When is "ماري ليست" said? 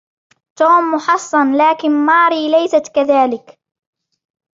2.05-2.87